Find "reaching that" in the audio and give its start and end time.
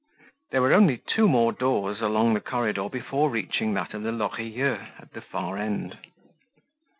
3.29-3.93